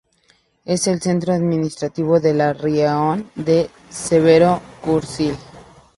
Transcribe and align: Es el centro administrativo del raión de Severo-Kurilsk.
Es 0.65 0.87
el 0.87 0.99
centro 0.99 1.31
administrativo 1.31 2.19
del 2.19 2.57
raión 2.57 3.29
de 3.35 3.69
Severo-Kurilsk. 3.91 5.37